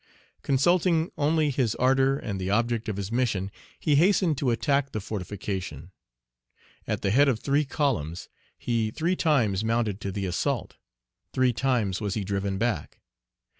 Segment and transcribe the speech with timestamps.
[0.41, 4.99] Consulting only his ardor and the object of his mission, he hastened to attack the
[4.99, 5.91] fortification.
[6.87, 8.27] At the head of three columns
[8.57, 10.77] he three times mounted to the assault;
[11.33, 12.99] three times was he driven back.